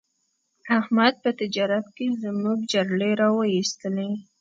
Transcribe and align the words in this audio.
احمد 0.79 1.13
په 1.23 1.29
تجارت 1.39 1.87
کې 1.97 2.07
زموږ 2.23 2.57
جرړې 2.73 3.11
را 3.21 3.29
و 3.35 3.39
ایستلې. 3.53 4.09